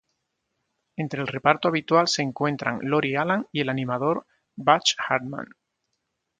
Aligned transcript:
Entre 0.97 1.21
el 1.21 1.27
reparto 1.27 1.67
habitual 1.67 2.07
se 2.07 2.23
encuentran 2.23 2.79
Lori 2.81 3.15
Alan 3.15 3.45
y 3.51 3.61
el 3.61 3.69
animador 3.69 4.25
Butch 4.55 4.95
Hartman. 4.97 5.49